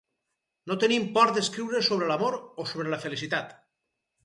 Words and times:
No 0.71 0.77
tenim 0.83 1.05
por 1.17 1.33
d'escriure 1.35 1.83
sobre 1.89 2.09
l'amor 2.13 2.39
o 2.41 2.67
sobre 2.73 2.97
la 2.97 3.01
felicitat. 3.07 3.57